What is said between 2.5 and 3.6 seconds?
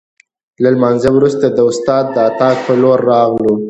په لور راغلو.